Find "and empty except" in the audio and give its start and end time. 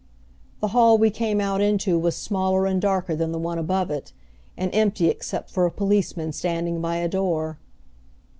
4.57-5.51